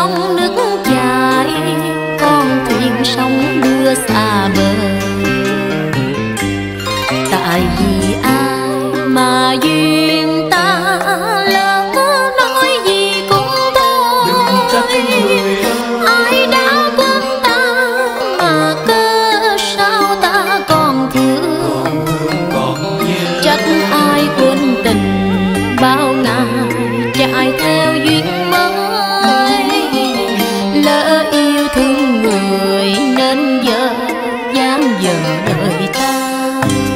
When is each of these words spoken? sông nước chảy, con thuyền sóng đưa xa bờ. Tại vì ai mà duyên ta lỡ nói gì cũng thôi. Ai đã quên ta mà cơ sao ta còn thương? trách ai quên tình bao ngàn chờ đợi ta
sông 0.00 0.36
nước 0.36 0.80
chảy, 0.84 1.50
con 2.20 2.64
thuyền 2.68 2.92
sóng 3.04 3.60
đưa 3.62 3.94
xa 3.94 4.48
bờ. 4.56 4.72
Tại 7.30 7.62
vì 7.78 8.14
ai 8.22 8.68
mà 9.06 9.52
duyên 9.62 10.48
ta 10.50 10.98
lỡ 11.46 11.92
nói 12.38 12.68
gì 12.86 13.12
cũng 13.30 13.72
thôi. 13.74 14.26
Ai 16.06 16.46
đã 16.46 16.90
quên 16.96 17.22
ta 17.42 17.58
mà 18.38 18.74
cơ 18.86 19.56
sao 19.58 20.16
ta 20.22 20.60
còn 20.68 21.10
thương? 21.14 22.04
trách 23.42 23.64
ai 23.90 24.28
quên 24.38 24.74
tình 24.84 25.02
bao 25.80 26.12
ngàn 26.12 26.59
chờ 35.10 35.46
đợi 35.46 35.88
ta 35.92 36.89